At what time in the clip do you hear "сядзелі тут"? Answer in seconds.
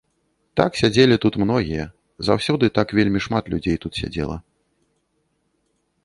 0.81-1.33